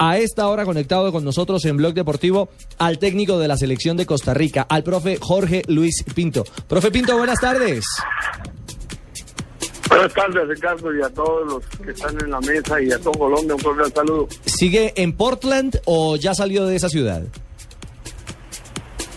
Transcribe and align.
A 0.00 0.18
esta 0.18 0.46
hora 0.46 0.64
conectado 0.64 1.10
con 1.10 1.24
nosotros 1.24 1.64
en 1.64 1.76
Blog 1.76 1.92
Deportivo 1.92 2.48
al 2.78 3.00
técnico 3.00 3.38
de 3.40 3.48
la 3.48 3.56
selección 3.56 3.96
de 3.96 4.06
Costa 4.06 4.32
Rica, 4.32 4.64
al 4.68 4.84
profe 4.84 5.18
Jorge 5.20 5.62
Luis 5.66 6.04
Pinto. 6.14 6.44
Profe 6.68 6.92
Pinto, 6.92 7.18
buenas 7.18 7.40
tardes. 7.40 7.84
Buenas 9.88 10.14
tardes, 10.14 10.46
Ricardo, 10.46 10.94
y 10.94 11.02
a 11.02 11.08
todos 11.08 11.52
los 11.52 11.66
que 11.84 11.90
están 11.90 12.16
en 12.22 12.30
la 12.30 12.40
mesa 12.40 12.80
y 12.80 12.92
a 12.92 12.98
todo 13.00 13.12
Colombia, 13.12 13.56
un 13.56 13.60
cordial 13.60 13.92
saludo. 13.92 14.28
¿Sigue 14.44 14.92
en 14.96 15.14
Portland 15.14 15.80
o 15.86 16.14
ya 16.14 16.32
salió 16.32 16.66
de 16.66 16.76
esa 16.76 16.88
ciudad? 16.88 17.22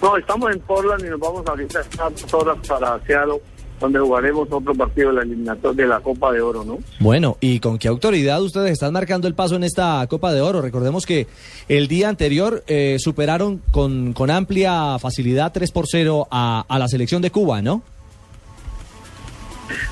No, 0.01 0.17
estamos 0.17 0.51
en 0.51 0.59
Portland 0.61 1.05
y 1.05 1.09
nos 1.09 1.19
vamos 1.19 1.43
a 1.45 1.53
visitar 1.53 1.85
dos 1.99 2.33
horas 2.33 2.57
para 2.67 2.99
Seattle, 3.05 3.39
donde 3.81 3.99
jugaremos 3.99 4.47
otro 4.51 4.73
partido 4.73 5.09
de 5.09 5.15
la 5.15 5.21
eliminatoria 5.23 5.83
de 5.83 5.89
la 5.89 5.99
Copa 5.99 6.31
de 6.31 6.39
Oro, 6.39 6.63
¿no? 6.63 6.77
Bueno, 6.99 7.37
¿y 7.41 7.59
con 7.59 7.77
qué 7.77 7.87
autoridad 7.87 8.41
ustedes 8.41 8.71
están 8.71 8.93
marcando 8.93 9.27
el 9.27 9.33
paso 9.33 9.55
en 9.55 9.63
esta 9.63 10.05
Copa 10.07 10.31
de 10.31 10.41
Oro? 10.41 10.61
Recordemos 10.61 11.05
que 11.05 11.27
el 11.67 11.87
día 11.87 12.07
anterior 12.07 12.63
eh, 12.67 12.97
superaron 12.99 13.61
con, 13.71 14.13
con 14.13 14.29
amplia 14.29 14.97
facilidad 14.99 15.51
3 15.51 15.71
por 15.71 15.85
0 15.87 16.27
a, 16.31 16.63
a 16.67 16.79
la 16.79 16.87
selección 16.87 17.21
de 17.21 17.31
Cuba, 17.31 17.61
¿no? 17.61 17.81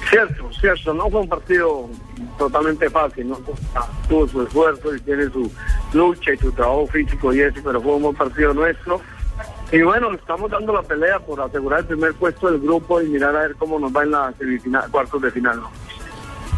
Cierto, 0.09 0.49
cierto, 0.59 0.93
no 0.93 1.09
fue 1.09 1.21
un 1.21 1.29
partido 1.29 1.89
totalmente 2.37 2.89
fácil, 2.89 3.29
¿no? 3.29 3.39
Tuvo 4.07 4.27
su 4.27 4.41
esfuerzo 4.41 4.95
y 4.95 4.99
tiene 5.01 5.25
su 5.29 5.51
lucha 5.93 6.33
y 6.33 6.37
su 6.37 6.51
trabajo 6.51 6.87
físico 6.87 7.33
y 7.33 7.41
eso, 7.41 7.59
pero 7.63 7.81
fue 7.81 7.93
un 7.93 8.03
buen 8.03 8.15
partido 8.15 8.53
nuestro. 8.53 9.01
Y 9.71 9.81
bueno, 9.81 10.13
estamos 10.13 10.49
dando 10.49 10.73
la 10.73 10.81
pelea 10.81 11.19
por 11.19 11.39
asegurar 11.41 11.81
el 11.81 11.85
primer 11.85 12.13
puesto 12.15 12.49
del 12.49 12.59
grupo 12.59 13.01
y 13.01 13.07
mirar 13.07 13.35
a 13.35 13.41
ver 13.41 13.55
cómo 13.55 13.77
nos 13.79 13.95
va 13.95 14.03
en 14.03 14.11
la 14.11 14.33
semifinal, 14.37 14.89
cuartos 14.89 15.21
de 15.21 15.31
final. 15.31 15.61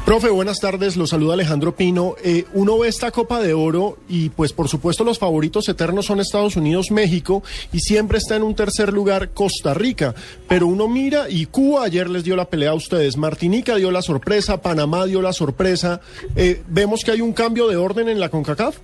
Profe, 0.06 0.30
buenas 0.30 0.60
tardes, 0.60 0.98
lo 0.98 1.06
saluda 1.06 1.36
Alejandro 1.36 1.76
Pino. 1.76 2.16
Eh, 2.24 2.46
uno 2.54 2.80
ve 2.80 2.88
esta 2.88 3.12
Copa 3.12 3.40
de 3.40 3.54
Oro 3.54 3.98
y 4.10 4.30
pues 4.30 4.52
por 4.52 4.68
supuesto 4.68 5.04
los 5.04 5.20
favoritos 5.20 5.70
eternos 5.70 6.08
son 6.08 6.20
Estados 6.20 6.56
Unidos, 6.56 6.90
México 6.90 7.44
y 7.72 7.80
siempre 7.80 8.18
está 8.18 8.36
en 8.36 8.44
un 8.44 8.56
tercer 8.56 8.94
lugar 8.94 9.30
Costa 9.30 9.74
Rica. 9.74 10.16
Pero 10.48 10.68
uno 10.68 10.88
mira 10.88 11.30
y 11.30 11.46
Cuba 11.46 11.84
ayer 11.84 12.10
les 12.10 12.24
dio 12.24 12.36
la 12.36 12.50
pelea 12.50 12.72
a 12.72 12.76
ustedes, 12.76 13.16
Martinica 13.16 13.76
dio 13.76 13.92
la 13.92 14.02
sorpresa, 14.02 14.62
Panamá 14.62 15.06
dio 15.06 15.22
la 15.22 15.34
sorpresa. 15.34 16.02
Eh, 16.36 16.64
¿Vemos 16.68 17.04
que 17.06 17.12
hay 17.12 17.22
un 17.22 17.34
cambio 17.34 17.68
de 17.68 17.76
orden 17.76 18.10
en 18.10 18.20
la 18.20 18.30
CONCACAF? 18.30 18.78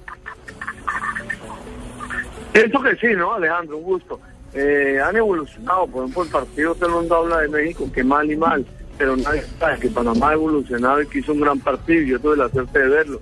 Pienso 2.52 2.82
que 2.82 2.96
sí, 2.96 3.08
¿no, 3.16 3.34
Alejandro? 3.34 3.78
Un 3.78 3.84
gusto. 3.84 4.20
Eh, 4.54 5.00
han 5.04 5.16
evolucionado, 5.16 5.88
por 5.88 6.04
ejemplo, 6.04 6.24
el 6.24 6.30
partido 6.30 6.76
todo 6.76 6.88
el 6.88 6.96
mundo 6.96 7.16
habla 7.16 7.42
de 7.42 7.50
México, 7.50 7.90
que 7.94 8.04
mal 8.04 8.32
y 8.32 8.36
mal, 8.36 8.66
pero 8.98 9.16
nadie 9.16 9.44
sabe 9.60 9.80
que 9.80 9.90
Panamá 9.90 10.30
ha 10.30 10.34
evolucionado 10.34 11.02
y 11.02 11.08
que 11.08 11.20
hizo 11.20 11.34
un 11.34 11.42
gran 11.42 11.60
partido, 11.60 12.02
yo 12.04 12.20
tuve 12.20 12.38
la 12.38 12.50
suerte 12.50 12.80
de 12.80 12.88
verlo. 12.88 13.22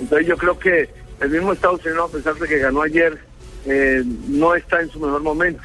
Entonces 0.00 0.26
yo 0.26 0.36
creo 0.36 0.58
que 0.58 0.88
el 1.20 1.30
mismo 1.30 1.52
Estados 1.52 1.84
Unidos, 1.86 2.10
a 2.10 2.16
pesar 2.16 2.34
de 2.34 2.48
que 2.48 2.58
ganó 2.58 2.82
ayer, 2.82 3.18
eh, 3.66 4.02
no 4.28 4.54
está 4.54 4.80
en 4.80 4.90
su 4.90 5.00
mejor 5.00 5.22
momento. 5.22 5.62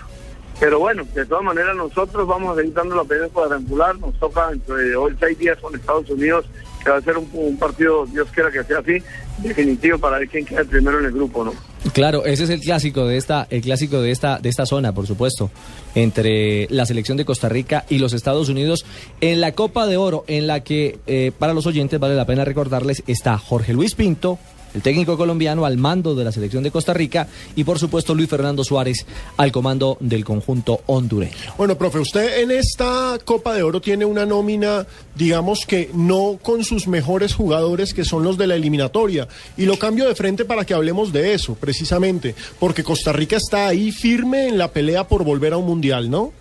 Pero 0.60 0.80
bueno, 0.80 1.08
de 1.14 1.26
todas 1.26 1.44
maneras 1.44 1.76
nosotros 1.76 2.28
vamos 2.28 2.52
a 2.52 2.60
seguir 2.60 2.74
dando 2.74 2.96
la 2.96 3.06
pelea 3.06 3.30
cuadrangular, 3.30 3.98
nos 3.98 4.14
toca 4.20 4.50
entre 4.52 4.94
hoy 4.96 5.16
seis 5.18 5.40
días 5.40 5.58
con 5.60 5.74
Estados 5.74 6.10
Unidos, 6.10 6.46
que 6.84 6.90
va 6.90 6.98
a 6.98 7.02
ser 7.02 7.18
un, 7.18 7.58
partido, 7.58 8.06
Dios 8.08 8.28
quiera 8.34 8.52
que 8.52 8.64
sea 8.66 8.80
así, 8.80 9.02
definitivo 9.38 9.98
para 9.98 10.20
ver 10.20 10.28
quién 10.28 10.46
queda 10.46 10.66
primero 10.66 11.00
en 11.00 11.06
el 11.06 11.12
grupo, 11.14 11.46
¿no? 11.46 11.54
Claro, 11.94 12.26
ese 12.26 12.44
es 12.44 12.50
el 12.50 12.60
clásico 12.60 13.06
de 13.06 13.16
esta, 13.16 13.48
el 13.50 13.62
clásico 13.62 14.02
de 14.02 14.12
esta, 14.12 14.40
de 14.40 14.50
esta 14.50 14.66
zona, 14.66 14.94
por 14.94 15.08
supuesto, 15.08 15.50
entre 15.96 16.68
la 16.70 16.86
selección 16.86 17.16
de 17.16 17.24
Costa 17.24 17.48
Rica 17.48 17.86
y 17.88 18.00
los 18.00 18.12
Estados 18.12 18.50
Unidos 18.50 18.86
en 19.22 19.40
la 19.40 19.54
Copa 19.54 19.88
de 19.88 19.96
Oro, 19.96 20.26
en 20.28 20.46
la 20.46 20.62
que 20.62 21.00
eh, 21.08 21.32
para 21.40 21.54
los 21.54 21.68
oyentes 21.68 22.02
vale 22.02 22.16
la 22.16 22.26
pena 22.26 22.44
recordarles 22.44 23.02
está 23.08 23.38
Jorge 23.38 23.74
Luis 23.74 23.96
Pinto, 23.96 24.40
el 24.74 24.82
técnico 24.82 25.18
colombiano 25.18 25.66
al 25.66 25.78
mando 25.78 26.16
de 26.16 26.24
la 26.24 26.32
selección 26.32 26.64
de 26.64 26.72
Costa 26.72 26.94
Rica 26.94 27.28
y 27.56 27.64
por 27.64 27.80
supuesto 27.80 28.14
Luis 28.14 28.30
Fernando 28.30 28.64
Suárez 28.64 29.06
al 29.38 29.52
comando 29.52 29.98
del 30.00 30.26
conjunto 30.26 30.82
hondureño. 30.86 31.34
Bueno, 31.58 31.78
profe, 31.78 32.00
usted 32.00 32.42
en 32.42 32.52
esta 32.52 33.18
Copa 33.24 33.54
de 33.54 33.64
Oro 33.64 33.82
tiene 33.82 34.06
una 34.06 34.26
nómina, 34.26 34.86
digamos 35.16 35.66
que 35.66 35.90
no 35.94 36.40
con 36.42 36.64
sus 36.64 36.88
mejores 36.88 37.34
jugadores 37.34 37.94
que 37.94 38.06
son 38.06 38.24
los 38.24 38.38
de 38.38 38.48
la 38.48 38.56
eliminatoria. 38.56 39.28
Y 39.58 39.66
lo 39.66 39.78
cambio 39.78 40.08
de 40.08 40.16
frente 40.16 40.46
para 40.46 40.66
que 40.66 40.74
hablemos 40.74 41.12
de 41.12 41.34
eso, 41.34 41.56
precisamente, 41.56 42.36
porque 42.60 42.84
Costa 42.84 43.12
Rica 43.12 43.38
está 43.38 43.68
ahí 43.68 43.92
firme 43.92 44.48
en 44.48 44.58
la 44.58 44.72
pelea 44.72 45.08
por 45.08 45.24
volver 45.24 45.54
a 45.54 45.58
un 45.58 45.66
mundial, 45.66 46.10
¿no? 46.10 46.32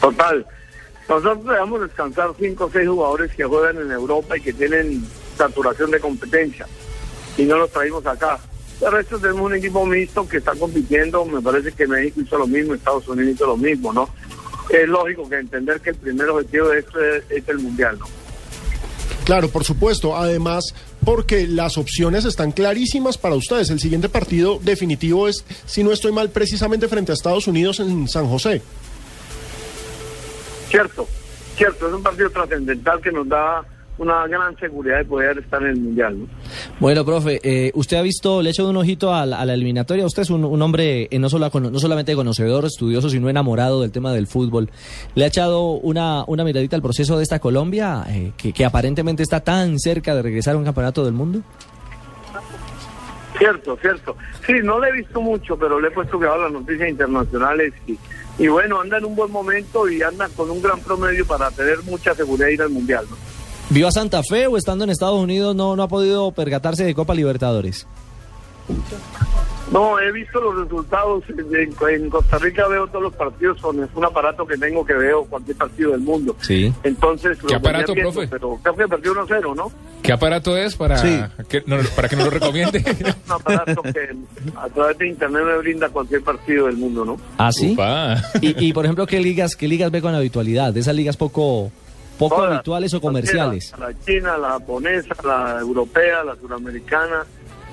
Total. 0.00 0.46
Nosotros 1.08 1.44
debemos 1.44 1.80
descansar 1.80 2.30
cinco 2.38 2.66
o 2.66 2.70
seis 2.70 2.88
jugadores 2.88 3.34
que 3.34 3.44
juegan 3.44 3.78
en 3.78 3.90
Europa 3.90 4.38
y 4.38 4.40
que 4.40 4.52
tienen 4.52 5.04
saturación 5.40 5.90
de 5.90 6.00
competencia 6.00 6.66
y 7.36 7.44
no 7.44 7.56
los 7.56 7.70
traímos 7.70 8.04
acá. 8.06 8.38
El 8.80 8.92
resto 8.92 9.18
tenemos 9.18 9.42
un 9.42 9.54
equipo 9.54 9.84
mixto 9.86 10.28
que 10.28 10.38
está 10.38 10.54
compitiendo, 10.54 11.24
me 11.24 11.40
parece 11.40 11.72
que 11.72 11.86
México 11.86 12.20
hizo 12.20 12.38
lo 12.38 12.46
mismo, 12.46 12.74
Estados 12.74 13.06
Unidos 13.08 13.34
hizo 13.34 13.46
lo 13.46 13.56
mismo, 13.56 13.92
¿no? 13.92 14.08
Es 14.68 14.88
lógico 14.88 15.28
que 15.28 15.36
entender 15.36 15.80
que 15.80 15.90
el 15.90 15.96
primer 15.96 16.28
objetivo 16.28 16.68
de 16.68 16.78
esto 16.78 17.04
es, 17.04 17.24
es 17.28 17.48
el 17.48 17.58
Mundial, 17.58 17.98
¿no? 17.98 18.06
Claro, 19.24 19.48
por 19.48 19.64
supuesto. 19.64 20.16
Además, 20.16 20.74
porque 21.04 21.46
las 21.46 21.78
opciones 21.78 22.24
están 22.24 22.52
clarísimas 22.52 23.18
para 23.18 23.34
ustedes. 23.34 23.70
El 23.70 23.80
siguiente 23.80 24.08
partido 24.08 24.58
definitivo 24.62 25.28
es, 25.28 25.44
si 25.66 25.84
no 25.84 25.92
estoy 25.92 26.12
mal, 26.12 26.30
precisamente 26.30 26.88
frente 26.88 27.12
a 27.12 27.14
Estados 27.14 27.46
Unidos 27.46 27.80
en 27.80 28.08
San 28.08 28.26
José. 28.26 28.62
Cierto, 30.68 31.06
cierto, 31.56 31.88
es 31.88 31.94
un 31.94 32.02
partido 32.02 32.30
trascendental 32.30 33.00
que 33.00 33.12
nos 33.12 33.28
da 33.28 33.62
una 34.00 34.26
gran 34.26 34.58
seguridad 34.58 34.98
de 34.98 35.04
poder 35.04 35.38
estar 35.38 35.60
en 35.62 35.68
el 35.68 35.76
Mundial. 35.76 36.20
¿no? 36.20 36.26
Bueno, 36.80 37.04
profe, 37.04 37.38
eh, 37.42 37.70
usted 37.74 37.98
ha 37.98 38.02
visto, 38.02 38.40
le 38.40 38.50
hecho 38.50 38.66
un 38.68 38.76
ojito 38.76 39.14
a, 39.14 39.26
la, 39.26 39.38
a 39.38 39.44
la 39.44 39.52
eliminatoria, 39.52 40.06
usted 40.06 40.22
es 40.22 40.30
un, 40.30 40.44
un 40.44 40.62
hombre 40.62 41.06
eh, 41.10 41.18
no, 41.18 41.28
solo, 41.28 41.50
no 41.52 41.78
solamente 41.78 42.14
conocedor, 42.14 42.64
estudioso, 42.64 43.10
sino 43.10 43.28
enamorado 43.28 43.82
del 43.82 43.92
tema 43.92 44.12
del 44.12 44.26
fútbol. 44.26 44.70
¿Le 45.14 45.24
ha 45.24 45.28
echado 45.28 45.72
una, 45.72 46.24
una 46.26 46.44
miradita 46.44 46.76
al 46.76 46.82
proceso 46.82 47.18
de 47.18 47.24
esta 47.24 47.40
Colombia, 47.40 48.04
eh, 48.08 48.32
que, 48.38 48.52
que 48.54 48.64
aparentemente 48.64 49.22
está 49.22 49.40
tan 49.40 49.78
cerca 49.78 50.14
de 50.14 50.22
regresar 50.22 50.54
a 50.54 50.58
un 50.58 50.64
campeonato 50.64 51.04
del 51.04 51.12
mundo? 51.12 51.42
Cierto, 53.36 53.76
cierto. 53.80 54.16
Sí, 54.46 54.54
no 54.62 54.80
le 54.80 54.88
he 54.88 54.92
visto 54.92 55.20
mucho, 55.20 55.58
pero 55.58 55.78
le 55.78 55.88
he 55.88 55.90
puesto 55.90 56.18
que 56.18 56.26
a 56.26 56.36
las 56.36 56.52
noticias 56.52 56.88
internacionales 56.88 57.72
y, 57.86 57.98
y 58.38 58.48
bueno, 58.48 58.80
anda 58.80 58.98
en 58.98 59.04
un 59.04 59.14
buen 59.14 59.30
momento 59.30 59.88
y 59.88 60.02
anda 60.02 60.28
con 60.30 60.50
un 60.50 60.62
gran 60.62 60.80
promedio 60.80 61.26
para 61.26 61.50
tener 61.50 61.82
mucha 61.84 62.14
seguridad 62.14 62.46
de 62.46 62.54
ir 62.54 62.62
al 62.62 62.70
Mundial. 62.70 63.04
¿no? 63.08 63.29
¿Vio 63.70 63.86
a 63.86 63.92
Santa 63.92 64.22
Fe 64.28 64.46
o 64.48 64.56
estando 64.56 64.84
en 64.84 64.90
Estados 64.90 65.20
Unidos 65.20 65.54
no, 65.54 65.76
no 65.76 65.82
ha 65.84 65.88
podido 65.88 66.32
percatarse 66.32 66.84
de 66.84 66.94
Copa 66.94 67.14
Libertadores? 67.14 67.86
No, 69.72 70.00
he 70.00 70.10
visto 70.10 70.40
los 70.40 70.64
resultados. 70.64 71.22
En, 71.28 71.72
en, 72.02 72.10
Costa 72.10 72.38
Rica 72.38 72.66
veo 72.66 72.88
todos 72.88 73.02
los 73.04 73.14
partidos 73.14 73.60
con 73.60 73.78
un 73.78 74.04
aparato 74.04 74.44
que 74.44 74.56
tengo 74.58 74.84
que 74.84 74.94
veo 74.94 75.24
cualquier 75.26 75.56
partido 75.56 75.92
del 75.92 76.00
mundo. 76.00 76.34
Sí. 76.40 76.72
Entonces, 76.82 77.38
¿Qué 77.46 77.54
aparato, 77.54 77.94
viendo, 77.94 78.12
profe? 78.12 78.26
Pero 78.28 78.58
creo 78.60 78.76
que 78.76 78.88
perdió 78.88 79.14
1-0, 79.14 79.54
¿no? 79.54 79.70
¿Qué 80.02 80.12
aparato 80.12 80.56
es 80.56 80.74
para, 80.74 80.98
Sí. 80.98 81.20
que, 81.48 81.62
no- 81.66 81.76
para 81.94 82.08
que 82.08 82.16
nos 82.16 82.24
lo 82.24 82.30
recomiende? 82.32 82.84
Un 83.26 83.32
aparato 83.32 83.82
que 83.82 84.16
a 84.56 84.68
través 84.68 84.98
de 84.98 85.08
internet 85.08 85.42
me 85.44 85.58
brinda 85.58 85.88
cualquier 85.90 86.22
partido 86.24 86.66
del 86.66 86.76
mundo, 86.76 87.04
¿no? 87.04 87.16
¿Ah, 87.38 87.52
sí? 87.52 87.76
Y, 88.40 88.66
y, 88.66 88.72
por 88.72 88.84
ejemplo, 88.84 89.06
¿qué 89.06 89.20
ligas, 89.20 89.54
qué 89.54 89.68
ligas 89.68 89.92
ve 89.92 90.02
con 90.02 90.12
habitualidad? 90.14 90.72
De 90.72 90.80
esas 90.80 90.96
ligas 90.96 91.16
poco, 91.16 91.70
poco 92.20 92.36
Todas, 92.36 92.52
habituales 92.52 92.92
o 92.92 93.00
comerciales. 93.00 93.72
La, 93.78 93.88
la 93.88 94.00
china, 94.04 94.36
la 94.36 94.48
japonesa, 94.50 95.14
la 95.24 95.58
europea, 95.58 96.22
la 96.22 96.36
suramericana, 96.36 97.24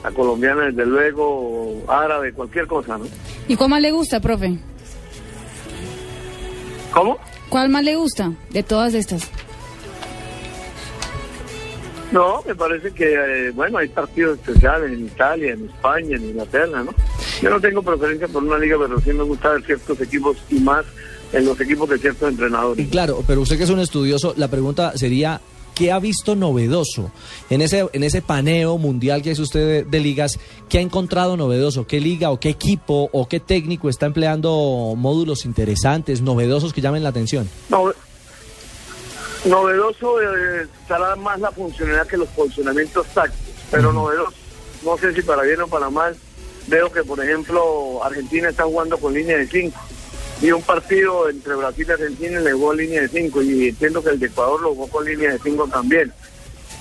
la 0.02 0.12
colombiana, 0.12 0.68
desde 0.68 0.85
luego, 0.85 1.84
árabe, 1.90 2.31
cualquier 2.31 2.66
cosa, 2.66 2.97
¿no? 2.97 3.06
¿Y 3.50 3.58
cuál 3.58 3.72
más 3.72 3.81
le 3.81 3.91
gusta, 3.91 4.22
profe? 4.22 4.58
¿Cómo? 6.94 7.18
¿Cuál 7.50 7.68
más 7.68 7.84
le 7.84 7.96
gusta 7.97 8.31
de 8.50 8.63
todas 8.63 8.94
estas? 8.94 9.30
No, 12.14 12.41
me 12.47 12.56
parece 12.56 12.91
que, 12.91 13.16
eh, 13.16 13.52
bueno, 13.52 13.79
hay 13.79 13.90
partidos 13.90 14.40
especiales 14.40 14.94
en 14.94 15.08
Italia, 15.08 15.52
en 15.52 15.66
España, 15.66 16.16
en 16.16 16.23
Inglaterra, 16.23 16.84
¿no? 16.84 16.94
Yo 17.41 17.49
no 17.49 17.59
tengo 17.59 17.82
preferencia 17.82 18.29
por 18.29 18.44
una 18.44 18.58
liga, 18.58 18.78
pero 18.79 18.97
sí 19.02 19.11
me 19.11 19.23
gusta 19.23 19.49
ver 19.49 19.66
ciertos 19.66 19.99
equipos 19.99 20.38
y 20.49 20.59
más 20.61 20.85
en 21.34 21.46
los 21.46 21.59
equipos 21.59 21.90
de 21.90 21.97
ciertos 22.00 22.29
Y 22.29 22.32
entrenadores. 22.34 22.88
claro, 22.90 23.24
pero 23.28 23.41
usted 23.41 23.58
que 23.58 23.64
es 23.64 23.70
un 23.70 23.79
estudioso, 23.79 24.34
la 24.38 24.47
pregunta 24.47 24.97
sería, 24.97 25.41
¿qué 25.76 25.91
ha 25.91 26.00
visto 26.00 26.35
novedoso 26.35 27.12
en 27.50 27.62
ese, 27.62 27.85
en 27.94 28.03
ese 28.03 28.22
paneo 28.22 28.78
mundial 28.78 29.22
que 29.22 29.32
es 29.32 29.40
usted 29.40 29.59
de, 29.68 29.84
de 29.84 30.00
ligas? 30.00 30.40
¿Qué 30.70 30.78
ha 30.79 30.82
encontrado 30.82 31.38
novedoso? 31.38 31.85
¿Qué 31.85 32.00
liga 32.00 32.32
o 32.32 32.40
qué 32.40 32.50
equipo 32.50 33.09
o 33.12 33.28
qué 33.28 33.40
técnico 33.40 33.90
está 33.90 34.06
empleando 34.06 34.94
módulos 34.97 35.46
interesantes, 35.46 36.22
novedosos 36.22 36.74
que 36.74 36.82
llamen 36.82 37.03
la 37.03 37.09
atención? 37.09 37.50
No, 37.70 37.94
novedoso 39.46 40.22
eh, 40.22 40.68
estará 40.82 41.16
más 41.16 41.40
la 41.40 41.52
funcionalidad 41.52 42.08
que 42.08 42.18
los 42.18 42.30
funcionamientos 42.30 43.06
tácticos, 43.08 43.53
pero 43.72 43.94
novedoso, 43.94 44.34
no 44.84 44.97
sé 44.97 45.14
si 45.14 45.22
para 45.22 45.44
bien 45.44 45.62
o 45.62 45.68
para 45.68 45.90
mal, 45.90 46.16
veo 46.68 46.91
que 46.91 47.03
por 47.03 47.23
ejemplo 47.23 48.03
Argentina 48.03 48.50
está 48.50 48.64
jugando 48.64 48.97
con 48.97 49.14
línea 49.14 49.38
de 49.38 49.47
5 49.47 49.80
y 50.41 50.51
un 50.51 50.61
partido 50.61 51.29
entre 51.29 51.55
Brasil 51.55 51.85
y 51.87 51.91
Argentina 51.91 52.39
le 52.39 52.53
jugó 52.53 52.73
línea 52.73 53.01
de 53.01 53.07
5 53.07 53.41
y 53.41 53.69
entiendo 53.69 54.03
que 54.03 54.11
el 54.11 54.19
de 54.19 54.28
Ecuador 54.28 54.61
lo 54.61 54.69
jugó 54.69 54.87
con 54.87 55.05
línea 55.05 55.31
de 55.31 55.39
5 55.39 55.67
también. 55.67 56.13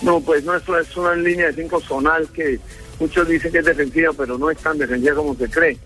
No, 0.02 0.20
pues 0.20 0.44
nuestro 0.44 0.78
es 0.78 0.94
una 0.96 1.14
línea 1.14 1.46
de 1.46 1.54
cinco 1.54 1.80
zonal 1.80 2.28
que 2.28 2.60
muchos 3.00 3.26
dicen 3.28 3.50
que 3.50 3.58
es 3.58 3.64
defensiva, 3.64 4.12
pero 4.16 4.36
no 4.36 4.50
es 4.50 4.58
tan 4.58 4.78
defensiva 4.78 5.14
como 5.14 5.34
se 5.34 5.48
cree. 5.48 5.78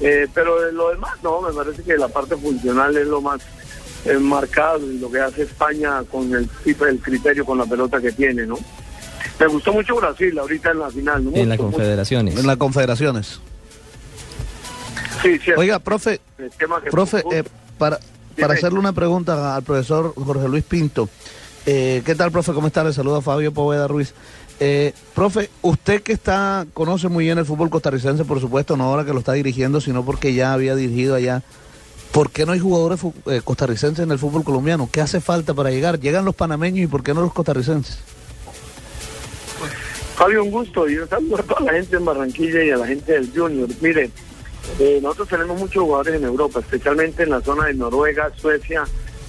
Eh, 0.00 0.26
pero 0.34 0.60
de 0.62 0.72
lo 0.72 0.90
demás, 0.90 1.12
no, 1.22 1.40
me 1.40 1.52
parece 1.52 1.82
que 1.82 1.96
la 1.96 2.08
parte 2.08 2.36
funcional 2.36 2.96
es 2.96 3.06
lo 3.06 3.20
más 3.20 3.40
eh, 4.04 4.14
marcado 4.14 4.90
y 4.90 4.98
lo 4.98 5.10
que 5.10 5.20
hace 5.20 5.42
España 5.42 6.02
con 6.10 6.34
el 6.34 6.48
tipo 6.64 6.84
del 6.84 6.98
criterio 6.98 7.44
con 7.44 7.58
la 7.58 7.66
pelota 7.66 8.00
que 8.00 8.10
tiene, 8.10 8.46
¿no? 8.46 8.58
Me 9.38 9.46
gustó 9.46 9.72
mucho 9.72 9.94
Brasil 9.96 10.36
ahorita 10.38 10.72
en 10.72 10.78
la 10.80 10.90
final. 10.90 11.24
¿no? 11.24 11.30
En 11.34 11.48
la 11.48 11.54
Mucho, 11.54 11.64
mucho. 11.64 11.76
Confederaciones. 11.76 12.38
En 12.38 12.46
las 12.46 12.56
confederaciones. 12.56 13.40
Sí. 15.22 15.38
Oiga, 15.56 15.78
profe, 15.78 16.20
profe, 16.90 17.22
eh, 17.32 17.44
para, 17.78 17.98
para 18.38 18.54
hacerle 18.54 18.78
una 18.78 18.92
pregunta 18.92 19.54
al 19.54 19.62
profesor 19.62 20.14
Jorge 20.14 20.48
Luis 20.48 20.64
Pinto. 20.64 21.08
Eh, 21.64 22.02
¿Qué 22.04 22.14
tal, 22.14 22.32
profe? 22.32 22.52
¿Cómo 22.52 22.66
está? 22.66 22.82
Le 22.82 22.92
saluda 22.92 23.20
Fabio 23.20 23.52
Poveda 23.52 23.86
Ruiz. 23.86 24.14
Eh, 24.58 24.92
profe, 25.14 25.50
usted 25.62 26.02
que 26.02 26.12
está 26.12 26.66
conoce 26.74 27.08
muy 27.08 27.24
bien 27.24 27.38
el 27.38 27.44
fútbol 27.44 27.70
costarricense, 27.70 28.24
por 28.24 28.40
supuesto, 28.40 28.76
no 28.76 28.84
ahora 28.84 29.04
que 29.04 29.12
lo 29.12 29.20
está 29.20 29.32
dirigiendo, 29.32 29.80
sino 29.80 30.04
porque 30.04 30.34
ya 30.34 30.52
había 30.52 30.74
dirigido 30.74 31.14
allá. 31.14 31.42
¿Por 32.12 32.30
qué 32.30 32.44
no 32.44 32.52
hay 32.52 32.58
jugadores 32.58 33.00
eh, 33.26 33.40
costarricenses 33.42 34.04
en 34.04 34.10
el 34.10 34.18
fútbol 34.18 34.44
colombiano? 34.44 34.88
¿Qué 34.92 35.00
hace 35.00 35.20
falta 35.20 35.54
para 35.54 35.70
llegar? 35.70 35.98
Llegan 35.98 36.24
los 36.24 36.34
panameños 36.34 36.84
y 36.84 36.86
¿por 36.86 37.02
qué 37.02 37.14
no 37.14 37.22
los 37.22 37.32
costarricenses? 37.32 37.98
Fabio, 40.16 40.44
un 40.44 40.50
gusto. 40.50 40.88
Y 40.88 40.98
un 40.98 41.08
saludo 41.08 41.36
a 41.36 41.42
toda 41.42 41.60
la 41.62 41.72
gente 41.72 41.96
en 41.96 42.04
Barranquilla 42.04 42.62
y 42.62 42.70
a 42.70 42.76
la 42.76 42.86
gente 42.86 43.12
del 43.12 43.30
Junior. 43.34 43.68
Mire, 43.80 44.10
eh, 44.78 45.00
nosotros 45.02 45.28
tenemos 45.28 45.58
muchos 45.58 45.82
jugadores 45.82 46.14
en 46.14 46.24
Europa, 46.24 46.60
especialmente 46.60 47.22
en 47.22 47.30
la 47.30 47.40
zona 47.40 47.66
de 47.66 47.74
Noruega, 47.74 48.30
Suecia, 48.36 48.84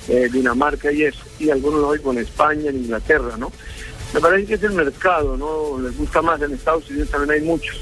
eh, 0.08 0.30
Dinamarca 0.32 0.92
y 0.92 1.04
eso. 1.04 1.24
Y 1.40 1.50
algunos 1.50 1.84
hoy 1.84 2.00
con 2.00 2.18
España, 2.18 2.70
en 2.70 2.78
Inglaterra, 2.78 3.36
¿no? 3.38 3.52
Me 4.14 4.20
parece 4.20 4.46
que 4.46 4.54
es 4.56 4.64
el 4.64 4.74
mercado, 4.74 5.36
¿no? 5.38 5.80
Les 5.80 5.98
gusta 5.98 6.22
más 6.22 6.42
en 6.42 6.54
Estados 6.54 6.90
Unidos, 6.90 7.10
también 7.10 7.42
hay 7.42 7.48
muchos. 7.48 7.76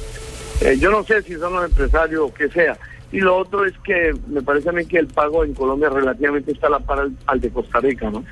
Eh, 0.61 0.77
yo 0.79 0.91
no 0.91 1.03
sé 1.03 1.21
si 1.23 1.35
son 1.35 1.53
los 1.53 1.65
empresarios 1.65 2.29
o 2.29 2.33
qué 2.33 2.49
sea. 2.49 2.77
Y 3.11 3.19
lo 3.19 3.37
otro 3.37 3.65
es 3.65 3.73
que 3.83 4.13
me 4.27 4.41
parece 4.41 4.69
a 4.69 4.71
mí 4.71 4.85
que 4.85 4.97
el 4.97 5.07
pago 5.07 5.43
en 5.43 5.53
Colombia 5.53 5.89
relativamente 5.89 6.51
está 6.51 6.67
a 6.67 6.71
la 6.71 6.79
par 6.79 7.09
al 7.25 7.41
de 7.41 7.49
Costa 7.49 7.79
Rica, 7.81 8.09
¿no? 8.09 8.23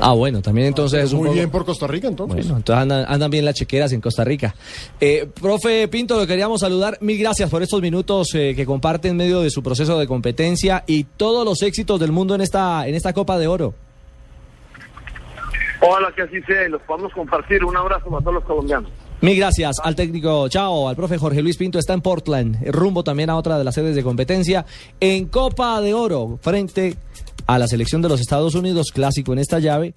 Ah, 0.00 0.12
bueno, 0.12 0.40
también 0.42 0.68
entonces 0.68 1.04
es 1.04 1.12
un 1.12 1.18
Muy 1.18 1.26
poco- 1.28 1.34
bien 1.36 1.50
por 1.50 1.64
Costa 1.64 1.86
Rica, 1.88 2.06
entonces. 2.08 2.36
Bueno, 2.44 2.58
entonces 2.58 2.82
andan, 2.82 3.04
andan 3.08 3.30
bien 3.30 3.44
las 3.44 3.54
chequeras 3.56 3.90
en 3.92 4.00
Costa 4.00 4.22
Rica. 4.22 4.54
Eh, 5.00 5.28
profe 5.40 5.88
Pinto, 5.88 6.16
lo 6.16 6.26
queríamos 6.26 6.60
saludar. 6.60 6.98
Mil 7.00 7.18
gracias 7.18 7.50
por 7.50 7.62
estos 7.62 7.82
minutos 7.82 8.28
eh, 8.34 8.54
que 8.54 8.64
comparte 8.64 9.08
en 9.08 9.16
medio 9.16 9.40
de 9.40 9.50
su 9.50 9.62
proceso 9.62 9.98
de 9.98 10.06
competencia 10.06 10.84
y 10.86 11.02
todos 11.04 11.44
los 11.44 11.62
éxitos 11.62 11.98
del 11.98 12.12
mundo 12.12 12.34
en 12.36 12.42
esta, 12.42 12.86
en 12.86 12.94
esta 12.94 13.12
Copa 13.12 13.38
de 13.38 13.48
Oro. 13.48 13.74
Ojalá 15.80 16.12
que 16.14 16.22
así 16.22 16.40
sea 16.42 16.66
y 16.66 16.70
los 16.70 16.82
podamos 16.82 17.12
compartir. 17.12 17.64
Un 17.64 17.76
abrazo 17.76 18.06
para 18.08 18.20
todos 18.20 18.34
los 18.34 18.44
colombianos. 18.44 18.90
Mil 19.20 19.36
gracias 19.36 19.76
al 19.82 19.96
técnico 19.96 20.48
Chao, 20.48 20.88
al 20.88 20.94
profe 20.94 21.18
Jorge 21.18 21.42
Luis 21.42 21.56
Pinto, 21.56 21.80
está 21.80 21.92
en 21.92 22.02
Portland, 22.02 22.56
rumbo 22.70 23.02
también 23.02 23.30
a 23.30 23.36
otra 23.36 23.58
de 23.58 23.64
las 23.64 23.74
sedes 23.74 23.96
de 23.96 24.04
competencia, 24.04 24.64
en 25.00 25.26
Copa 25.26 25.80
de 25.80 25.92
Oro, 25.92 26.38
frente 26.40 26.94
a 27.48 27.58
la 27.58 27.66
selección 27.66 28.02
de 28.02 28.10
los 28.10 28.20
Estados 28.20 28.54
Unidos, 28.54 28.92
clásico 28.92 29.32
en 29.32 29.38
esta 29.38 29.58
llave. 29.58 29.94